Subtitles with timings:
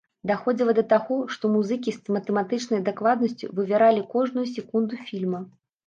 [0.29, 5.49] Даходзіла да таго, што музыкі з матэматычнай дакладнасцю вывяралі кожную секунду фільма.